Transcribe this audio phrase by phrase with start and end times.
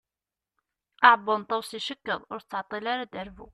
[1.07, 3.47] Aɛebbuḍ n Tawes icekkeḍ, ur tettɛeṭṭil ara ad d-terbu.